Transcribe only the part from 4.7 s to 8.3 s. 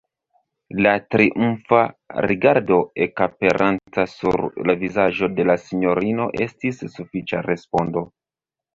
la vizaĝo de la sinjorino estis sufiĉa respondo.